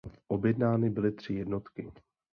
[0.27, 1.91] Objednány byly tři jednotky.